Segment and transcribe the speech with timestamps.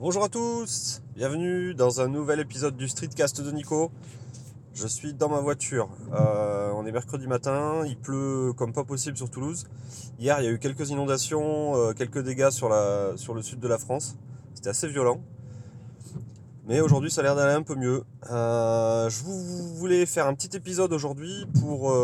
[0.00, 3.90] Bonjour à tous, bienvenue dans un nouvel épisode du Streetcast de Nico.
[4.72, 5.90] Je suis dans ma voiture.
[6.14, 9.66] Euh, on est mercredi matin, il pleut comme pas possible sur Toulouse.
[10.18, 13.76] Hier, il y a eu quelques inondations, euh, quelques dégâts sur, le sud de la
[13.76, 14.16] France.
[14.54, 15.20] C'était assez violent.
[16.66, 18.02] Mais aujourd'hui, ça a l'air d'aller un peu mieux.
[18.30, 21.94] Euh, je vous voulais faire un petit épisode aujourd'hui pour,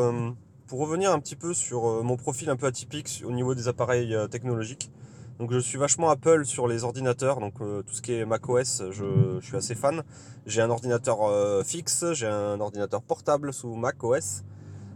[0.66, 4.14] pour revenir un petit peu sur mon profil un peu atypique au niveau des appareils
[4.30, 4.90] technologiques.
[5.38, 8.84] Donc je suis vachement Apple sur les ordinateurs, donc euh, tout ce qui est macOS,
[8.90, 10.02] je, je suis assez fan.
[10.46, 14.44] J'ai un ordinateur euh, fixe, j'ai un ordinateur portable sous macOS.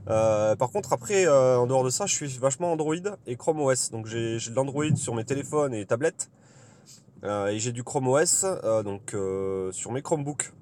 [0.09, 2.95] Euh, par contre après, en dehors de ça, je suis vachement Android
[3.27, 3.91] et Chrome OS.
[3.91, 6.31] Donc j'ai de l'Android sur mes téléphones et tablettes.
[7.23, 8.47] Et j'ai du Chrome OS
[8.83, 9.15] donc,
[9.73, 10.55] sur mes Chromebooks.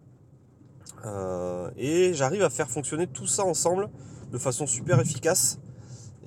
[1.77, 3.89] Et j'arrive à faire fonctionner tout ça ensemble
[4.33, 5.61] de façon super efficace.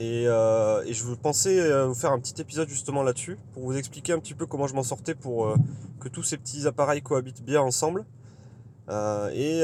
[0.01, 3.77] Et, euh, et je pensais euh, vous faire un petit épisode justement là-dessus pour vous
[3.77, 5.55] expliquer un petit peu comment je m'en sortais pour euh,
[5.99, 8.05] que tous ces petits appareils cohabitent bien ensemble.
[9.33, 9.63] Et,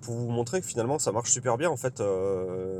[0.00, 2.02] pour vous montrer que finalement ça marche super bien en fait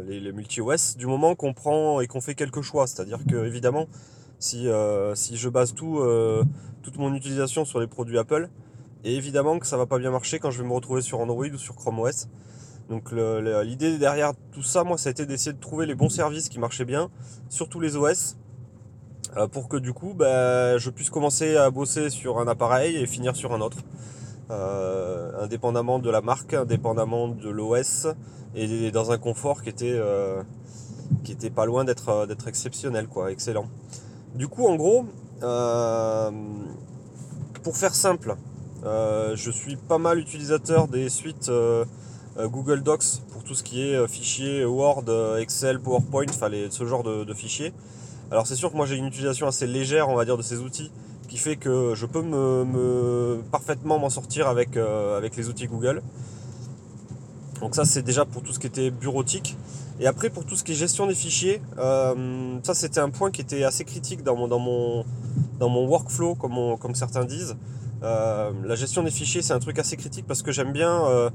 [0.09, 2.87] les, les multi-OS du moment qu'on prend et qu'on fait quelques choix.
[2.87, 3.89] C'est-à-dire que évidemment
[4.39, 4.69] si,
[5.15, 6.01] si je base tout,
[6.83, 8.49] toute mon utilisation sur les produits Apple,
[9.05, 11.45] et évidemment que ça va pas bien marcher quand je vais me retrouver sur Android
[11.45, 12.27] ou sur Chrome OS.
[12.89, 16.49] Donc l'idée derrière tout ça, moi, ça a été d'essayer de trouver les bons services
[16.49, 17.11] qui marchaient bien
[17.49, 18.37] sur tous les OS
[19.37, 23.07] euh, pour que du coup, bah, je puisse commencer à bosser sur un appareil et
[23.07, 23.79] finir sur un autre.
[24.51, 28.09] Euh, indépendamment de la marque, indépendamment de l'OS
[28.55, 30.43] et dans un confort qui était, euh,
[31.25, 33.67] qui était pas loin d'être exceptionnel, quoi, excellent.
[34.35, 35.07] Du coup, en gros,
[37.63, 38.37] pour faire simple,
[38.85, 41.51] je suis pas mal utilisateur des suites
[42.39, 46.27] Google Docs pour tout ce qui est euh, fichiers Word, euh, Excel, PowerPoint,
[46.71, 47.73] ce genre de, fichiers.
[48.31, 50.59] Alors c'est sûr que moi j'ai une utilisation assez légère, on va dire, de ces
[50.59, 50.91] outils,
[51.29, 56.03] qui fait que je peux me, me- parfaitement m'en sortir avec, euh, les outils Google.
[57.61, 59.57] Donc ça c'est déjà pour tout ce qui était bureautique.
[60.01, 63.31] Et après pour tout ce qui est gestion des fichiers, euh, ça c'était un point
[63.31, 65.05] qui était assez critique dans mon,
[65.61, 67.57] workflow, comme, certains disent.
[68.03, 71.31] Euh, la gestion des fichiers, c'est un truc assez critique parce que j'aime bien, euh,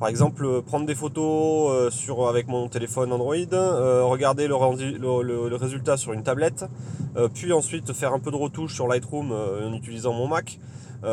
[0.00, 5.54] par exemple, euh, prendre des photos euh, sur, avec mon téléphone Android, euh, regarder le,
[5.56, 6.64] résultat sur une tablette,
[7.34, 10.58] puis ensuite faire un peu de retouche sur Lightroom en utilisant mon Mac,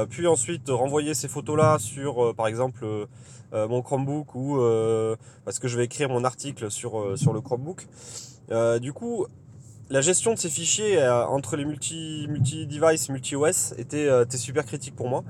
[0.09, 2.85] puis ensuite renvoyer ces photos-là sur, par exemple,
[3.51, 4.59] mon Chromebook ou
[5.43, 7.87] parce que je vais écrire mon article sur, sur le Chromebook.
[8.79, 9.25] Du coup,
[9.89, 15.09] la gestion de ces fichiers entre les multi, multi-device, multi-OS était, était super critique pour
[15.09, 15.23] moi.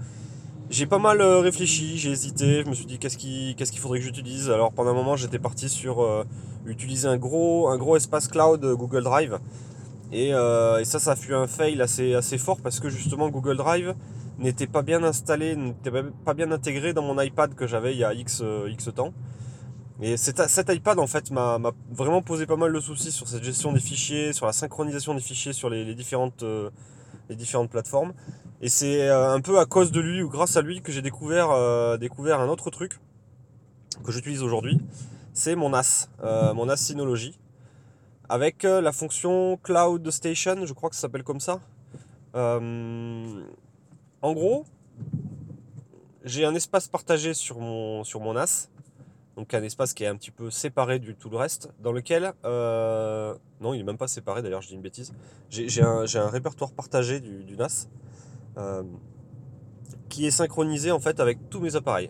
[0.69, 4.05] J'ai pas mal euh, réfléchi, j'ai hésité, je me suis dit qu'est-ce qu'il faudrait que
[4.05, 4.49] j'utilise?
[4.49, 6.25] Alors pendant un moment j'étais parti sur euh,
[6.65, 9.39] utiliser un gros, un gros espace cloud euh, Google Drive.
[10.11, 13.93] Et, et ça, ça fut un fail assez, assez fort parce que justement Google Drive
[14.39, 15.91] n'était pas bien installé, n'était
[16.25, 19.13] pas bien intégré dans mon iPad que j'avais il y a X, X temps.
[20.01, 21.59] Et cet, cet iPad en fait m'a
[21.91, 25.21] vraiment posé pas mal de soucis sur cette gestion des fichiers, sur la synchronisation des
[25.21, 26.45] fichiers sur les, différentes,
[27.29, 28.13] les différentes plateformes.
[28.59, 31.03] Et c'est euh, un peu à cause de lui ou grâce à lui que j'ai
[31.03, 32.99] découvert, euh, découvert un autre truc
[34.03, 34.79] que j'utilise aujourd'hui.
[35.33, 37.37] C'est mon NAS, euh, mon NAS Synology,
[38.29, 41.59] avec la fonction Cloud Station, je crois que ça s'appelle comme ça.
[42.33, 44.65] En gros,
[46.25, 48.69] j'ai un espace partagé sur mon, sur mon NAS,
[49.35, 52.33] donc un espace qui est un petit peu séparé du tout le reste, dans lequel,
[52.43, 55.13] non, il est même pas séparé d'ailleurs, je dis une bêtise.
[55.51, 57.87] J'ai un, un répertoire partagé du, du NAS
[58.57, 58.83] euh,
[60.09, 62.09] qui est synchronisé en fait avec tous mes appareils.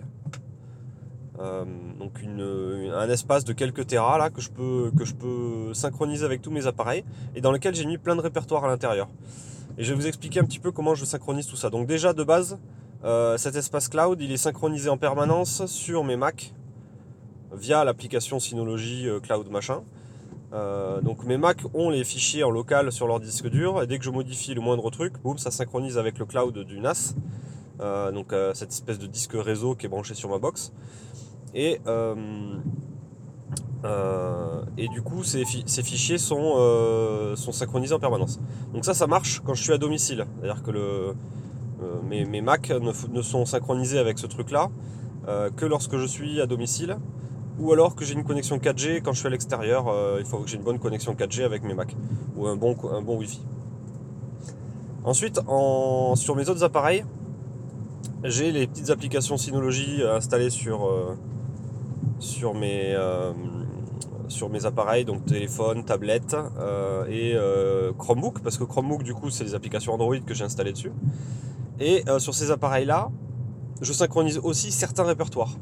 [1.40, 1.66] Euh,
[2.00, 6.66] donc une- un espace de quelques terras là que je peux synchroniser avec tous mes
[6.66, 7.04] appareils
[7.36, 9.08] et dans lequel j'ai mis plein de répertoires à l'intérieur.
[9.78, 11.70] Et je vais vous expliquer un petit peu comment je synchronise tout ça.
[11.70, 12.58] Donc déjà de base,
[13.04, 16.56] euh, cet espace cloud, il est synchronisé en permanence sur mes Mac
[17.54, 19.84] via l'application Synology euh, Cloud machin.
[20.54, 24.00] Euh, donc mes Mac ont les fichiers en local sur leur disque dur et dès
[24.00, 27.16] que je modifie le moindre truc, boum, ça synchronise avec le cloud du NAS.
[27.80, 30.72] Euh, donc euh, cette espèce de disque réseau qui est branché sur ma box.
[31.54, 31.80] Et,
[34.78, 36.56] et du coup, ces, fi- ces fichiers sont,
[37.36, 38.40] sont synchronisés en permanence.
[38.74, 40.26] Donc ça, ça marche quand je suis à domicile.
[40.40, 41.14] C'est-à-dire que
[42.04, 44.70] mes, mes Mac ne, sont synchronisés avec ce truc-là
[45.56, 46.98] que lorsque je suis à domicile
[47.60, 49.88] ou alors que j'ai une connexion 4G quand je suis à l'extérieur.
[49.88, 51.96] euh, il faut que j'ai une bonne connexion 4G avec mes Mac
[52.36, 53.42] ou un bon, un bon Wi-Fi.
[55.04, 57.06] Ensuite, en, sur mes autres appareils,
[58.24, 61.16] j'ai les petites applications Synology installées sur, euh,
[62.20, 63.32] sur, mes, euh,
[64.28, 66.36] sur mes appareils, donc téléphone, tablette
[67.10, 67.36] et
[67.98, 70.92] Chromebook, parce que Chromebook, du coup, c'est les applications Android que j'ai installées dessus.
[71.80, 73.10] Et sur ces appareils-là,
[73.82, 75.56] je synchronise aussi certains répertoires.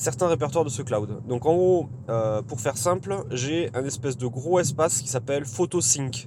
[0.00, 1.20] Certains répertoires de ce cloud.
[1.28, 1.88] Donc en gros,
[2.48, 6.26] pour faire simple, j'ai un espèce de gros espace qui s'appelle PhotoSync.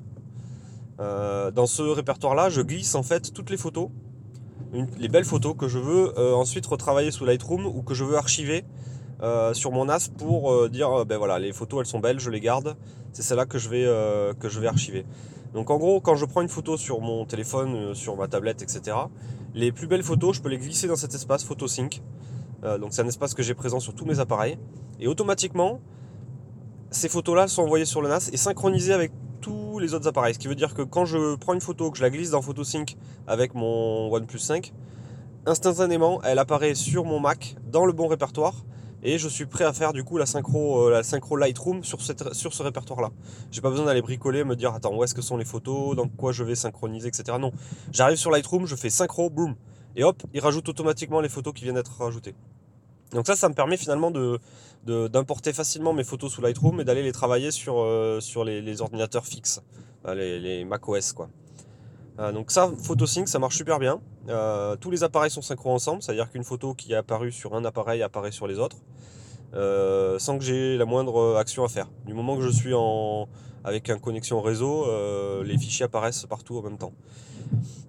[0.99, 3.89] dans ce répertoire-là, je glisse en fait toutes les photos
[4.97, 8.17] les belles photos que je veux euh, ensuite retravailler sous Lightroom ou que je veux
[8.17, 8.65] archiver
[9.21, 12.29] euh, sur mon NAS pour euh, dire ben voilà les photos elles sont belles, je
[12.29, 12.75] les garde,
[13.11, 15.05] c'est celle-là que je que je vais archiver.
[15.53, 18.97] Donc en gros quand je prends une photo sur mon téléphone, sur ma tablette, etc.
[19.53, 22.01] Les plus belles photos je peux les glisser dans cet espace PhotoSync.
[22.63, 24.57] Donc c'est un espace que j'ai présent sur tous mes appareils
[24.99, 25.79] et automatiquement
[26.91, 29.11] ces photos-là sont envoyées sur le NAS et synchronisées avec
[29.41, 30.33] tous les autres appareils.
[30.33, 32.41] Ce qui veut dire que quand je prends une photo, que je la glisse dans
[32.41, 32.95] PhotoSync
[33.27, 34.73] avec mon OnePlus 5,
[35.45, 38.63] instantanément, elle apparaît sur mon Mac dans le bon répertoire
[39.01, 42.01] et je suis prêt à faire du coup la synchro, euh, la synchro Lightroom sur,
[42.01, 43.09] cette, sur ce répertoire-là.
[43.51, 46.07] J'ai pas besoin d'aller bricoler, me dire attends où est-ce que sont les photos, dans
[46.07, 47.37] quoi je vais synchroniser, etc.
[47.39, 47.51] Non,
[47.91, 49.55] j'arrive sur Lightroom, je fais synchro, boum,
[49.95, 52.35] et hop, il rajoute automatiquement les photos qui viennent d'être rajoutées.
[53.11, 54.39] Donc ça, ça me permet finalement de,
[54.85, 59.61] d'importer facilement mes photos sous Lightroom et d'aller les travailler sur, euh, les, ordinateurs fixes,
[60.07, 61.29] les, les macOS quoi.
[62.19, 63.99] Euh, donc ça, PhotoSync, ça marche super bien.
[64.29, 67.65] Euh, tous les appareils sont synchro ensemble, c'est-à-dire qu'une photo qui est apparue sur un
[67.65, 68.77] appareil apparaît sur les autres,
[69.53, 71.89] sans que j'ai la moindre action à faire.
[72.05, 73.27] Du moment que je suis en,
[73.63, 74.85] avec une connexion réseau,
[75.43, 76.93] les fichiers apparaissent partout en même temps.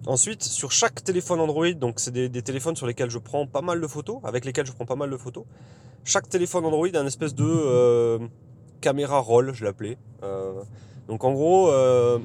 [0.07, 3.81] Ensuite, sur chaque téléphone Android, donc c'est des, téléphones sur lesquels je prends pas mal
[3.81, 5.45] de photos, avec lesquels je prends pas mal de photos.
[6.03, 8.19] Chaque téléphone Android a une espèce de euh,
[8.81, 9.97] caméra roll, je l'appelais.
[10.23, 10.61] Euh,
[11.07, 12.19] donc en gros, euh,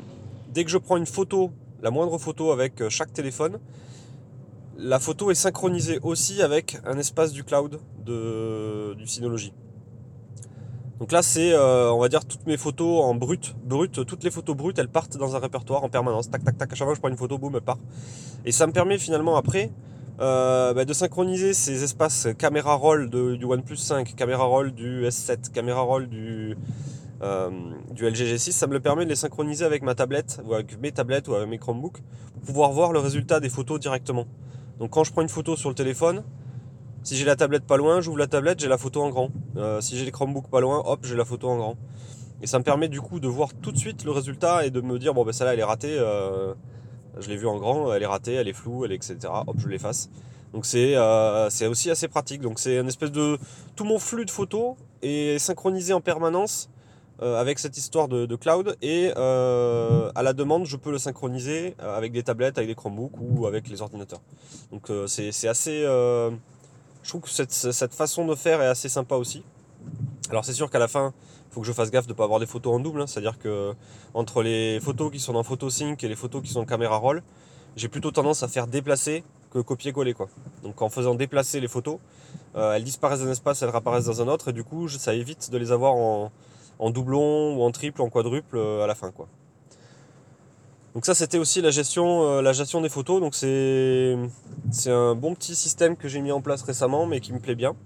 [0.52, 1.50] dès que je prends une photo,
[1.80, 3.58] la moindre photo avec chaque téléphone,
[4.76, 9.52] la photo est synchronisée aussi avec un espace du cloud de, du Synology.
[11.00, 14.30] Donc là, c'est, euh, on va dire, toutes mes photos en brut, brut, toutes les
[14.30, 16.30] photos brutes, elles partent dans un répertoire en permanence.
[16.30, 16.70] Tac, tac, tac.
[16.70, 17.78] À chaque fois que je prends une photo, boum, elle part.
[18.44, 19.70] Et ça me permet finalement après
[20.20, 25.50] euh, bah, de synchroniser ces espaces caméra roll du OnePlus 5, caméra roll du S7,
[25.50, 26.58] caméra roll du,
[27.22, 27.50] euh,
[27.92, 28.52] du LG G6.
[28.52, 31.34] Ça me le permet de les synchroniser avec ma tablette ou avec mes tablettes ou
[31.34, 32.02] avec mes Chromebooks
[32.34, 34.26] pour pouvoir voir le résultat des photos directement.
[34.78, 36.24] Donc quand je prends une photo sur le téléphone,
[37.02, 39.30] si j'ai la tablette pas loin, j'ouvre la tablette, j'ai la photo en grand.
[39.56, 41.76] Euh, si j'ai les Chromebooks pas loin, hop, j'ai la photo en grand.
[42.42, 44.80] Et ça me permet du coup de voir tout de suite le résultat et de
[44.80, 46.54] me dire bon ben celle-là elle est ratée, euh,
[47.18, 49.18] je l'ai vue en grand, elle est ratée, elle est floue, elle est etc.
[49.46, 50.10] Hop, je l'efface.
[50.52, 52.40] Donc euh, c'est aussi assez pratique.
[52.42, 53.38] Donc c'est une espèce de
[53.76, 56.70] tout mon flux de photos est synchronisé en permanence
[57.22, 62.12] avec cette histoire de, de cloud et à la demande je peux le synchroniser avec
[62.12, 64.22] des tablettes, avec des Chromebooks ou avec les ordinateurs.
[64.72, 65.84] Donc c'est assez
[67.02, 69.42] je trouve que cette, façon de faire est assez sympa aussi.
[70.30, 71.12] Alors c'est sûr qu'à la fin,
[71.48, 73.00] il faut que je fasse gaffe de ne pas avoir des photos en double.
[73.02, 73.06] Hein.
[73.06, 73.74] C'est-à-dire que
[74.14, 77.22] entre les photos qui sont dans PhotoSync et les photos qui sont en caméra roll,
[77.76, 80.14] j'ai plutôt tendance à faire déplacer que copier-coller.
[80.62, 81.98] Donc en faisant déplacer les photos,
[82.54, 85.50] euh, elles disparaissent d'un espace, elles réapparaissent dans un autre, et du coup ça évite
[85.50, 86.30] de les avoir en,
[86.78, 89.10] en doublon ou en triple, en quadruple euh, à la fin.
[89.10, 89.28] quoi.
[90.94, 93.20] Donc ça c'était aussi la gestion, euh, la gestion des photos.
[93.20, 94.16] Donc c'est,
[94.86, 97.76] un bon petit système que j'ai mis en place récemment mais qui me plaît bien.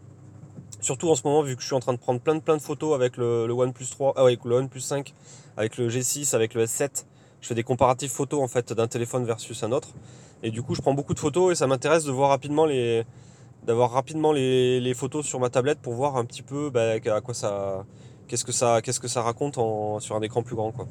[0.81, 2.57] Surtout en ce moment vu que je suis en train de prendre plein de plein
[2.57, 5.13] de photos avec le, OnePlus 3, ah, avec le OnePlus 5,
[5.57, 7.05] avec le G6, avec le S7.
[7.43, 9.89] Je fais des comparatifs photos en fait d'un téléphone versus un autre.
[10.43, 13.05] Et du coup je prends beaucoup de photos et ça m'intéresse de voir rapidement les.
[13.67, 17.35] d'avoir rapidement les, photos sur ma tablette pour voir un petit peu bah, à quoi
[17.35, 17.85] ça.
[18.29, 19.57] Qu'est-ce que ça, qu'est-ce que ça raconte
[20.01, 20.87] sur un écran plus grand quoi.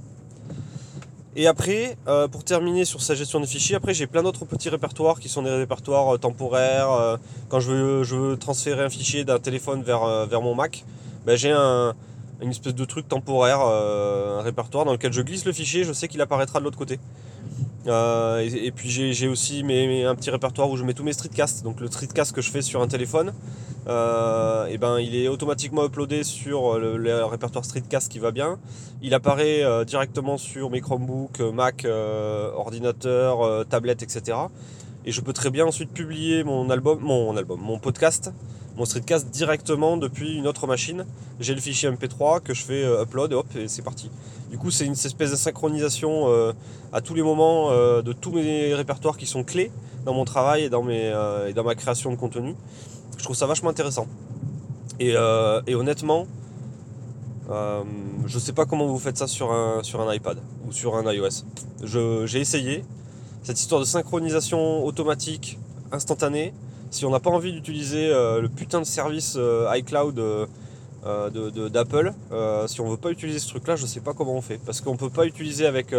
[1.36, 4.70] Et après, euh, pour terminer sur sa gestion des fichiers, après j'ai plein d'autres petits
[4.70, 6.92] répertoires qui sont des répertoires euh, temporaires.
[6.92, 7.18] Euh,
[7.50, 10.86] quand je veux, transférer un fichier d'un téléphone vers, mon Mac,
[11.26, 11.96] ben, j'ai un,
[12.40, 16.08] une espèce de truc temporaire, un répertoire dans lequel je glisse le fichier, je sais
[16.08, 17.00] qu'il apparaîtra de l'autre côté.
[17.86, 21.64] Et, puis j'ai aussi un petit répertoire où je mets tous mes streetcasts.
[21.64, 23.34] Donc le streetcast que je fais sur un téléphone,
[23.88, 28.60] euh, et ben, il est automatiquement uploadé sur le, répertoire Streetcast qui va bien.
[29.02, 34.38] Il apparaît euh, directement sur mes Chromebooks, Mac, euh, ordinateur, tablette, etc.
[35.06, 38.32] Et je peux très bien ensuite publier mon album, mon podcast,
[38.76, 41.06] mon streetcast directement depuis une autre machine.
[41.40, 44.10] J'ai le fichier MP3 que je fais upload et hop, et c'est parti.
[44.50, 46.28] Du coup, c'est une espèce de synchronisation
[46.92, 49.72] à tous les moments de tous mes répertoires qui sont clés
[50.06, 52.56] dans mon travail et dans, et ma création de contenu.
[53.18, 54.08] Je trouve ça vachement intéressant.
[55.00, 56.28] Et, euh, honnêtement,
[57.50, 57.84] euh,
[58.26, 60.38] je sais pas comment vous faites ça sur un, sur un iPad
[60.68, 61.46] ou sur un iOS.
[62.26, 62.84] J'ai essayé.
[63.44, 65.60] Cette histoire de synchronisation automatique,
[65.92, 66.54] instantanée,
[66.94, 70.16] si on n'a pas envie d'utiliser euh, le putain de service euh, iCloud
[71.72, 72.14] d'Apple,
[72.68, 74.60] si on veut pas utiliser ce truc là, je sais pas comment on fait.
[74.66, 75.94] Parce qu'on peut pas utiliser avec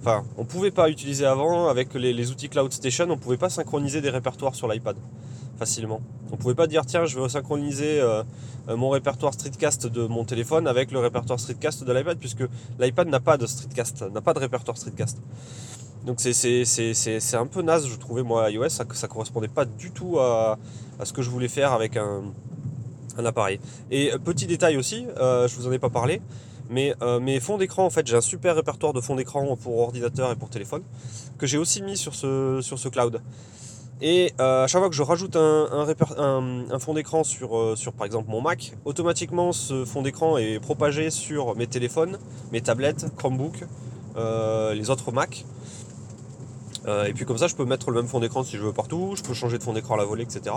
[0.00, 4.00] enfin, on pouvait pas utiliser avant avec les, outils Cloud Station, on pouvait pas synchroniser
[4.00, 4.96] des répertoires sur l'iPad
[5.58, 6.00] facilement.
[6.32, 8.22] On pouvait pas dire tiens, je veux synchroniser euh,
[8.68, 12.44] mon répertoire Streetcast de mon téléphone avec le répertoire Streetcast de l'iPad, puisque
[12.78, 15.18] l'iPad n'a pas de Streetcast, n'a pas de répertoire Streetcast.
[16.04, 20.58] Donc c'est un peu naze, je trouvais moi iOS, ça, correspondait pas du tout à,
[21.04, 22.22] ce que je voulais faire avec un,
[23.24, 23.60] appareil.
[23.90, 26.22] Et petit détail aussi, euh, je vous en ai pas parlé,
[26.70, 29.78] mais euh, mes fonds d'écran, en fait, j'ai un super répertoire de fonds d'écran pour
[29.78, 30.82] ordinateur et pour téléphone
[31.36, 33.20] que j'ai aussi mis sur ce, sur ce cloud.
[34.00, 38.06] Et euh, à chaque fois que je rajoute un, un, fond d'écran sur, sur par
[38.06, 42.18] exemple mon Mac, automatiquement ce fond d'écran est propagé sur mes téléphones,
[42.52, 43.66] mes tablettes, Chromebook,
[44.16, 45.44] les autres Mac.
[46.86, 48.72] Euh, et puis comme ça, je peux mettre le même fond d'écran si je veux
[48.72, 50.56] partout, je peux changer de fond d'écran à la volée, etc.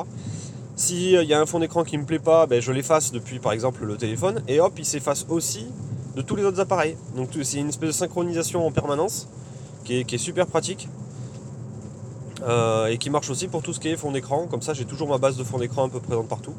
[0.76, 3.40] S'il euh, y a un fond d'écran qui me plaît pas, ben, je l'efface depuis
[3.40, 5.68] par exemple le téléphone, et hop, il s'efface aussi
[6.16, 6.96] de tous les autres appareils.
[7.16, 9.28] Donc c'est une espèce de synchronisation en permanence
[9.84, 10.88] qui est, super pratique.
[12.42, 14.48] Euh, et qui marche aussi pour tout ce qui est fond d'écran.
[14.48, 16.54] Comme ça, j'ai toujours ma base de fond d'écran un peu présente partout.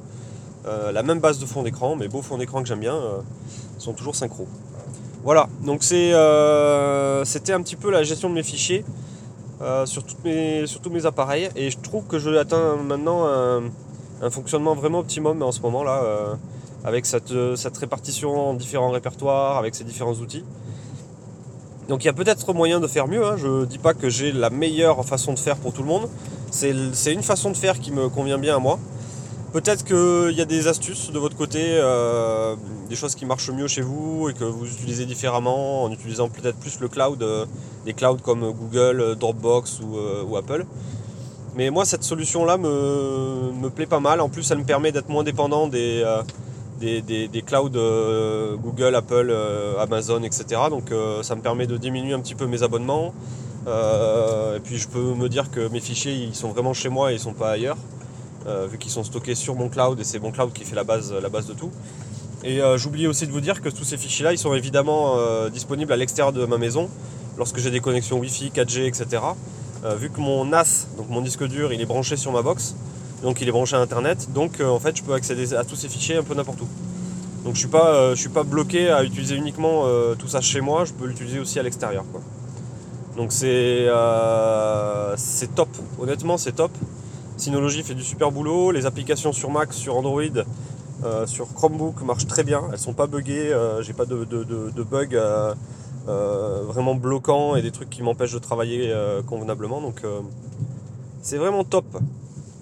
[0.66, 2.98] la même base de fond d'écran, mes beaux fonds d'écran que j'aime bien,
[3.78, 4.46] sont toujours synchro.
[5.24, 6.12] Voilà, donc c'était
[7.52, 8.84] un petit peu la gestion de mes fichiers.
[9.64, 14.98] Euh, sur, tous mes appareils et je trouve que je atteins maintenant un, fonctionnement vraiment
[14.98, 16.34] optimum en ce moment là euh,
[16.84, 17.32] avec cette,
[17.78, 20.44] répartition en différents répertoires, avec ces différents outils.
[21.88, 23.36] Donc il y a peut-être moyen de faire mieux, hein.
[23.38, 26.10] je dis pas que j'ai la meilleure façon de faire pour tout le monde,
[26.50, 28.78] c'est une façon de faire qui me convient bien à moi.
[29.54, 32.56] Peut-être qu'il y a des astuces de votre côté, euh,
[32.88, 36.56] des choses qui marchent mieux chez vous et que vous utilisez différemment en utilisant peut-être
[36.56, 37.46] plus le cloud, euh,
[37.84, 40.66] des clouds comme Google, Dropbox euh, ou, Apple.
[41.54, 44.20] Mais moi, cette solution-là me, plaît pas mal.
[44.20, 46.02] En plus, elle me permet d'être moins dépendant des,
[46.80, 47.70] des, clouds
[48.60, 49.32] Google, Apple,
[49.78, 50.62] Amazon, etc.
[50.68, 50.90] Donc,
[51.22, 53.14] ça me permet de diminuer un petit peu mes abonnements.
[53.68, 57.14] et puis, je peux me dire que mes fichiers, ils sont vraiment chez moi et
[57.14, 57.76] ils sont pas ailleurs.
[58.46, 60.84] Euh, vu qu'ils sont stockés sur mon cloud et c'est mon cloud qui fait la
[60.84, 61.70] base, la base de tout.
[62.42, 65.48] Et euh, j'oubliais aussi de vous dire que tous ces fichiers-là, ils sont évidemment euh,
[65.48, 66.90] disponibles à l'extérieur de ma maison
[67.38, 69.22] lorsque j'ai des connexions Wi-Fi, 4G, etc.
[69.98, 72.74] vu que mon NAS, donc mon disque dur, il est branché sur ma box,
[73.22, 75.88] donc il est branché à Internet, donc en fait je peux accéder à tous ces
[75.88, 76.68] fichiers un peu n'importe où.
[77.44, 77.68] Donc je suis
[78.16, 79.84] suis pas bloqué à utiliser uniquement
[80.16, 82.04] tout ça chez moi, je peux l'utiliser aussi à l'extérieur.
[83.16, 83.88] Donc c'est
[85.54, 86.70] top, honnêtement c'est top.
[87.36, 90.22] Synology fait du super boulot, les applications sur Mac, sur Android,
[91.04, 94.24] euh, sur Chromebook marchent très bien, elles sont pas buggées, euh, j'ai pas de,
[94.82, 98.94] bugs euh, vraiment bloquants et des trucs qui m'empêchent de travailler
[99.26, 100.02] convenablement, donc
[101.22, 101.86] c'est vraiment top.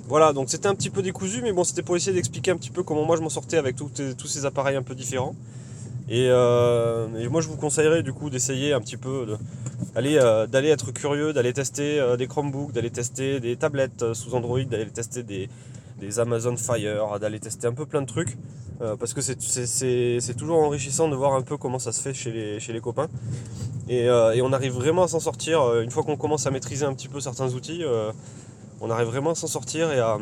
[0.09, 2.71] Voilà, donc c'était un petit peu décousu, mais bon, c'était pour essayer d'expliquer un petit
[2.71, 5.35] peu comment moi je m'en sortais avec tous ces appareils un peu différents.
[6.15, 6.29] Et,
[7.29, 9.27] moi je vous conseillerais du coup d'essayer un petit peu
[9.97, 14.35] euh, d'aller être curieux, d'aller tester euh, des Chromebooks, d'aller tester des tablettes euh, sous
[14.35, 15.49] Android, d'aller tester des,
[16.19, 18.37] Amazon Fire, d'aller tester un peu plein de trucs.
[18.99, 22.59] parce que c'est toujours enrichissant de voir un peu comment ça se fait chez les,
[22.59, 23.07] chez les copains.
[23.89, 25.81] Et, on arrive vraiment à s'en sortir.
[25.81, 27.85] Une fois qu'on commence à maîtriser un petit peu certains outils,
[28.81, 30.19] on arrive vraiment à s'en sortir et à,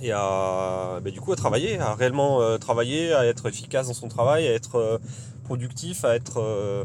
[0.00, 4.08] et à bah, du coup à travailler, à réellement travailler, à être efficace dans son
[4.08, 5.00] travail, à être
[5.44, 6.84] productif, à être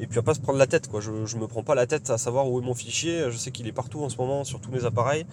[0.00, 1.00] et puis à pas se prendre la tête quoi.
[1.00, 3.30] Je, ne me prends pas la tête à savoir où est mon fichier.
[3.30, 5.26] Je sais qu'il est partout en ce moment sur tous mes appareils.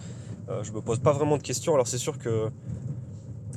[0.50, 1.74] Euh, je me pose pas vraiment de questions.
[1.74, 2.50] Alors c'est sûr que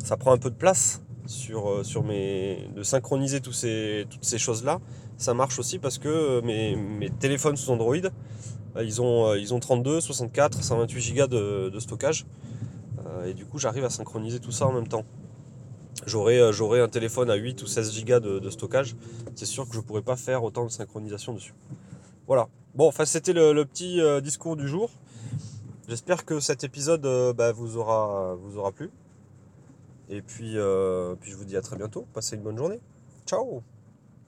[0.03, 4.39] ça prend un peu de place sur, euh, sur mes, de synchroniser ces, toutes ces
[4.39, 4.81] choses là.
[5.17, 9.61] Ça marche aussi parce que mes, mes téléphones sous Android, euh, ils ont, ils ont
[9.61, 12.27] 32, 64, 128 Go de, de stockage.
[13.25, 15.05] Et du coup j'arrive à synchroniser tout ça en même temps.
[16.15, 18.97] Euh, j'aurai un téléphone à 8 ou 16 Go de, stockage,
[19.35, 21.55] c'est sûr que je ne pourrais pas faire autant de synchronisation dessus.
[22.27, 22.49] Voilà.
[22.75, 24.91] Bon, enfin c'était le, petit euh, discours du jour.
[25.89, 28.91] J'espère que cet épisode euh, bah, vous, aura, vous aura plu.
[30.11, 30.57] Et puis,
[31.21, 32.07] puis je vous dis à très bientôt.
[32.15, 32.81] Passez une bonne journée.
[33.27, 33.63] Ciao